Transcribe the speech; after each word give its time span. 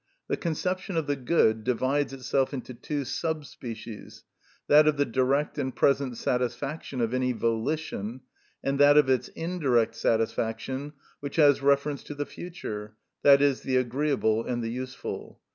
The 0.29 0.35
conception 0.35 0.97
of 0.97 1.05
the 1.05 1.15
good 1.15 1.63
divides 1.63 2.11
itself 2.11 2.55
into 2.55 2.73
two 2.73 3.05
sub 3.05 3.45
species—that 3.45 4.87
of 4.87 4.97
the 4.97 5.05
direct 5.05 5.59
and 5.59 5.75
present 5.75 6.17
satisfaction 6.17 7.01
of 7.01 7.13
any 7.13 7.33
volition, 7.33 8.21
and 8.63 8.79
that 8.79 8.97
of 8.97 9.11
its 9.11 9.27
indirect 9.35 9.93
satisfaction 9.93 10.93
which 11.19 11.35
has 11.35 11.61
reference 11.61 12.01
to 12.05 12.15
the 12.15 12.25
future, 12.25 12.95
i.e., 13.23 13.53
the 13.63 13.75
agreeable 13.77 14.43
and 14.43 14.63
the 14.63 14.71
useful. 14.71 15.39